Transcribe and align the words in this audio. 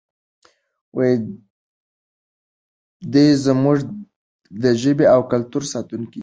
دی 3.13 3.27
زموږ 3.45 3.77
د 4.63 4.65
ژبې 4.81 5.05
او 5.13 5.21
کلتور 5.31 5.63
ساتونکی 5.73 6.17
دی. 6.19 6.19